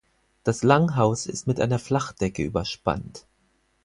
Das 0.43 0.63
Langhaus 0.63 1.27
ist 1.27 1.45
mit 1.45 1.59
einer 1.61 1.77
Flachdecke 1.77 2.41
überspannt. 2.43 3.27